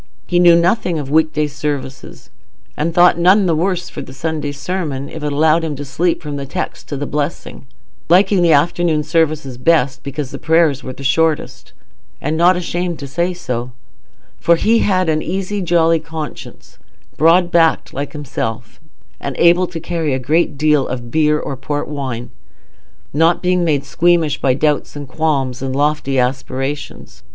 He 0.25 0.39
knew 0.39 0.55
nothing 0.55 0.97
of 0.97 1.11
weekday 1.11 1.45
services, 1.45 2.31
and 2.75 2.91
thought 2.91 3.19
none 3.19 3.45
the 3.45 3.55
worse 3.55 3.95
of 3.95 4.07
the 4.07 4.13
Sunday 4.15 4.51
sermon 4.51 5.07
if 5.07 5.23
it 5.23 5.31
allowed 5.31 5.63
him 5.63 5.75
to 5.75 5.85
sleep 5.85 6.23
from 6.23 6.37
the 6.37 6.45
text 6.47 6.89
to 6.89 6.97
the 6.97 7.05
blessing; 7.05 7.67
liking 8.09 8.41
the 8.41 8.51
afternoon 8.51 9.03
service 9.03 9.57
best, 9.57 10.01
because 10.01 10.31
the 10.31 10.39
prayers 10.39 10.83
were 10.83 10.91
the 10.93 11.03
shortest, 11.03 11.73
and 12.19 12.35
not 12.35 12.55
ashamed 12.57 12.97
to 12.97 13.05
say 13.07 13.31
so; 13.31 13.73
for 14.39 14.55
he 14.55 14.79
had 14.79 15.07
an 15.07 15.21
easy, 15.21 15.61
jolly 15.61 15.99
conscience, 15.99 16.79
broad 17.15 17.51
backed 17.51 17.93
like 17.93 18.13
himself, 18.13 18.79
and 19.19 19.35
able 19.37 19.67
to 19.67 19.79
carry 19.79 20.15
a 20.15 20.17
great 20.17 20.57
deal 20.57 20.87
of 20.87 21.11
beer 21.11 21.39
or 21.39 21.55
port 21.55 21.87
wine, 21.87 22.31
not 23.13 23.43
being 23.43 23.63
made 23.63 23.85
squeamish 23.85 24.41
by 24.41 24.55
doubts 24.55 24.95
and 24.95 25.07
qualms 25.07 25.61
and 25.61 25.75
lofty 25.75 26.17
aspirations. 26.17 27.21